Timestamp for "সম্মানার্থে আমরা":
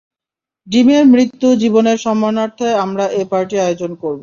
1.97-3.05